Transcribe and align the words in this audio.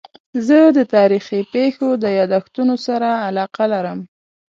زه 0.47 0.59
د 0.77 0.79
تاریخي 0.95 1.41
پېښو 1.53 1.89
د 2.03 2.05
یادښتونو 2.19 2.75
سره 2.87 3.09
علاقه 3.27 3.65
لرم. 3.73 3.99